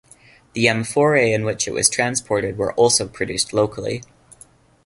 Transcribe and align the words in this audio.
The 0.53 0.67
amphorae 0.67 1.31
in 1.31 1.45
which 1.45 1.67
it 1.67 1.75
was 1.75 1.87
transported 1.87 2.57
were 2.57 2.73
also 2.73 3.07
produced 3.07 3.53
locally. 3.53 4.01